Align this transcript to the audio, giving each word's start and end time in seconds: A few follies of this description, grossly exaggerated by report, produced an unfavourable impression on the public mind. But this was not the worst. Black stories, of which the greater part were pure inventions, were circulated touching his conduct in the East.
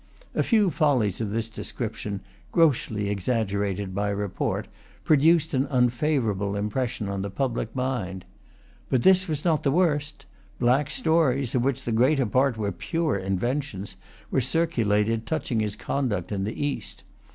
A 0.33 0.41
few 0.41 0.71
follies 0.71 1.21
of 1.21 1.29
this 1.29 1.47
description, 1.47 2.21
grossly 2.51 3.07
exaggerated 3.07 3.93
by 3.93 4.09
report, 4.09 4.67
produced 5.03 5.53
an 5.53 5.67
unfavourable 5.69 6.55
impression 6.55 7.07
on 7.07 7.21
the 7.21 7.29
public 7.29 7.75
mind. 7.75 8.25
But 8.89 9.03
this 9.03 9.27
was 9.27 9.45
not 9.45 9.61
the 9.61 9.69
worst. 9.71 10.25
Black 10.57 10.89
stories, 10.89 11.53
of 11.53 11.63
which 11.63 11.83
the 11.83 11.91
greater 11.91 12.25
part 12.25 12.57
were 12.57 12.71
pure 12.71 13.15
inventions, 13.15 13.95
were 14.31 14.41
circulated 14.41 15.27
touching 15.27 15.59
his 15.59 15.75
conduct 15.75 16.31
in 16.31 16.45
the 16.45 16.65
East. 16.65 17.03